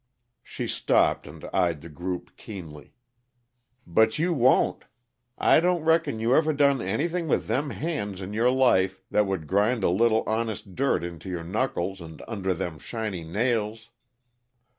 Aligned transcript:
She 0.41 0.65
stopped 0.65 1.27
and 1.27 1.45
eyed 1.53 1.81
the 1.81 1.87
group 1.87 2.35
keenly. 2.35 2.95
"But 3.85 4.17
you 4.17 4.33
won't. 4.33 4.85
I 5.37 5.59
don't 5.59 5.83
reckon 5.83 6.19
you 6.19 6.35
ever 6.35 6.53
done 6.53 6.81
anything 6.81 7.27
with 7.27 7.45
them 7.45 7.69
hands 7.69 8.19
in 8.19 8.33
your 8.33 8.49
life 8.49 9.03
that 9.11 9.27
would 9.27 9.45
grind 9.45 9.83
a 9.83 9.89
little 9.91 10.23
honest 10.25 10.73
dirt 10.73 11.03
into 11.03 11.29
your 11.29 11.43
knuckles 11.43 12.01
and 12.01 12.19
under 12.27 12.55
them 12.55 12.79
shiny 12.79 13.23
nails!" 13.23 13.91